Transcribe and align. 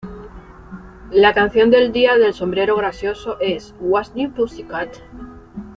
La 1.11 1.35
canción 1.35 1.69
del 1.69 1.91
"Día 1.91 2.17
del 2.17 2.33
sombrero 2.33 2.75
gracioso" 2.75 3.37
es 3.39 3.75
"What's 3.79 4.15
New 4.15 4.33
Pussycat? 4.33 4.97